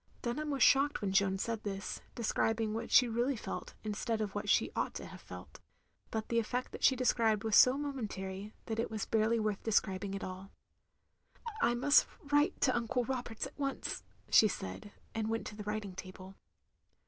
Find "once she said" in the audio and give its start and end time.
13.59-14.91